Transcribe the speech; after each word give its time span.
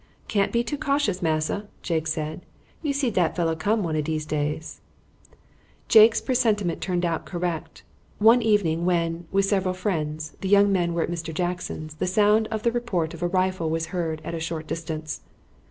"Can't 0.27 0.51
be 0.51 0.63
too 0.63 0.79
cautious, 0.79 1.21
massa," 1.21 1.67
Jake 1.83 2.07
said. 2.07 2.43
"You 2.81 2.91
see 2.91 3.11
dat 3.11 3.35
fellow 3.35 3.55
come 3.55 3.83
one 3.83 3.95
of 3.95 4.03
dese 4.03 4.25
days." 4.25 4.81
Jake's 5.87 6.19
presentiment 6.21 6.81
turned 6.81 7.05
out 7.05 7.27
correct. 7.27 7.83
One 8.17 8.41
evening 8.41 8.83
when, 8.83 9.27
with 9.31 9.45
several 9.45 9.75
friends, 9.75 10.35
the 10.41 10.49
young 10.49 10.71
men 10.71 10.95
were 10.95 11.03
at 11.03 11.11
Mr. 11.11 11.31
Jackson's 11.31 11.93
the 11.93 12.07
sound 12.07 12.47
of 12.47 12.63
the 12.63 12.71
report 12.71 13.13
of 13.13 13.21
a 13.21 13.27
rifle 13.27 13.69
was 13.69 13.85
heard 13.93 14.21
at 14.25 14.33
a 14.33 14.39
short 14.39 14.65
distance. 14.65 15.21